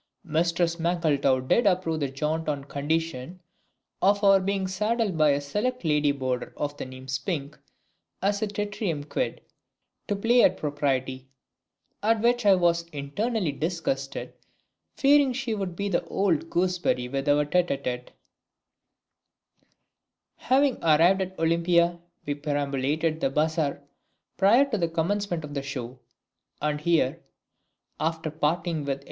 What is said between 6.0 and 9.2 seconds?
boarder of the name of SPINK as a tertium